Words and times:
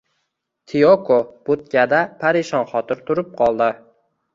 Tiyoko 0.73 1.19
budkada 1.51 2.03
parishonxotir 2.25 3.09
turib 3.11 3.35
qoldi 3.41 3.75